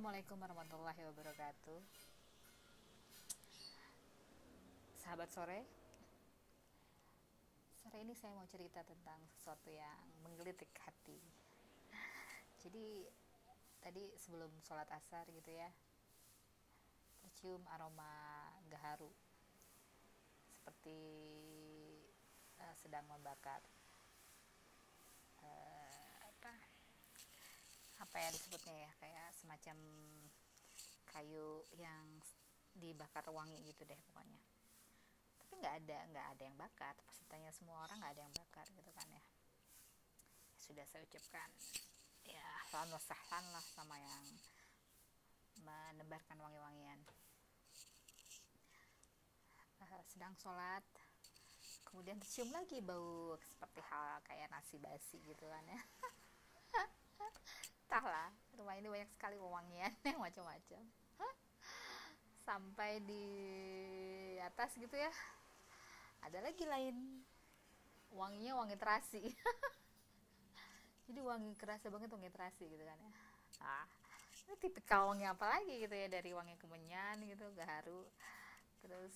[0.00, 1.80] Assalamualaikum warahmatullahi wabarakatuh.
[4.96, 5.60] Sahabat sore
[7.84, 11.20] Sore ini saya mau cerita tentang sesuatu yang menggelitik hati.
[12.64, 13.12] Jadi
[13.84, 15.68] tadi sebelum sholat asar gitu ya
[17.20, 19.12] Tercium aroma gaharu.
[20.48, 20.96] Seperti
[22.56, 23.60] uh, sedang membakar
[28.00, 29.76] apa ya disebutnya ya kayak semacam
[31.10, 32.06] kayu yang
[32.74, 34.40] dibakar wangi gitu deh pokoknya.
[35.42, 36.94] Tapi nggak ada nggak ada yang bakar.
[37.06, 39.22] Pasti tanya semua orang nggak ada yang bakar gitu kan ya.
[40.58, 41.50] Sudah saya ucapkan
[42.24, 44.24] ya salam sahlan lah sama yang
[45.66, 47.02] menebarkan wangi-wangian.
[49.80, 50.84] Uh, sedang sholat
[51.90, 55.80] kemudian tercium lagi bau seperti hal kayak nasi basi gitu kan ya
[58.80, 60.82] ini banyak sekali wangian yang macam-macam
[62.40, 63.26] sampai di
[64.42, 65.12] atas gitu ya.
[66.26, 67.22] Ada lagi lain.
[68.10, 69.22] Wanginya wangi terasi.
[71.06, 73.12] Jadi wangi kerasa banget wangi terasi gitu kan ya.
[73.62, 73.86] Ah
[74.50, 78.02] ini tipikal wangi apa lagi gitu ya dari wangi kemenyan gitu gaharu
[78.82, 79.14] terus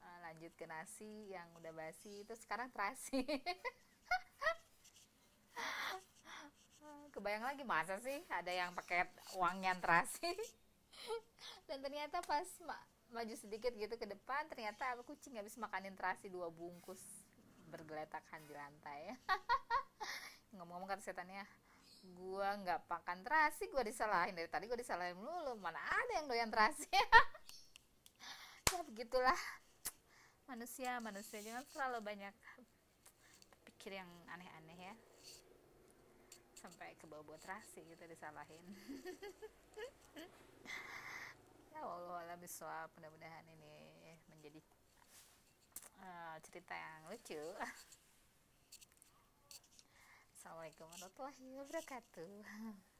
[0.00, 3.20] uh, lanjut ke nasi yang udah basi itu sekarang terasi
[7.16, 9.08] kebayang lagi masa sih ada yang pakai
[9.40, 10.36] wangian terasi?
[11.68, 12.76] Dan ternyata pas ma
[13.08, 17.00] maju sedikit gitu ke depan ternyata kucing habis makanin terasi dua bungkus
[17.72, 19.16] bergeletakan di lantai.
[20.60, 21.48] Ngomong-ngomong kata setannya
[22.20, 24.36] gua nggak makan terasi gua disalahin.
[24.36, 26.92] Dari tadi gua disalahin dulu mana ada yang doyan terasi.
[28.76, 29.40] Ya begitulah.
[30.50, 32.34] Manusia manusia jangan terlalu banyak
[33.64, 34.94] pikir yang aneh-aneh ya
[36.66, 38.58] sampai ke bawah terasi gitu disalahin.
[41.76, 44.64] Ya Allah biswa mudah-mudahan ini menjadi
[46.00, 47.36] uh, cerita yang lucu.
[50.34, 52.32] Assalamualaikum warahmatullahi wabarakatuh